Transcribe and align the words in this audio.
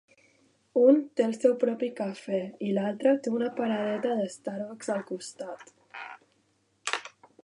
Un 0.83 0.95
té 1.19 1.25
el 1.25 1.35
seu 1.41 1.51
propi 1.63 1.89
cafè 1.99 2.39
i 2.69 2.71
l'altre 2.77 3.13
té 3.27 3.33
una 3.39 3.49
paradeta 3.59 4.15
de 4.21 4.25
l'Starbucks 4.31 4.93
al 4.97 5.05
costat. 5.13 5.71